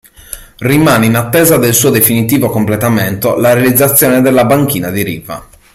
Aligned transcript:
Rimane 0.57 1.05
in 1.05 1.13
attesa 1.15 1.57
del 1.59 1.75
suo 1.75 1.91
definitivo 1.91 2.49
completamento 2.49 3.35
la 3.37 3.53
realizzazione 3.53 4.21
della 4.21 4.45
banchina 4.45 4.89
di 4.89 5.03
riva. 5.03 5.47